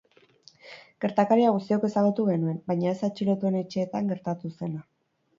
[1.03, 4.83] Gertakaria guztiok ezagutu genuen, baina ez atxilotuen etxeetan gertatu zena.